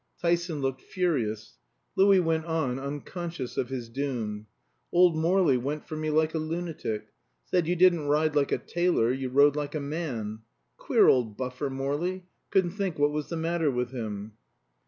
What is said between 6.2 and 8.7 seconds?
a lunatic said you didn't ride like a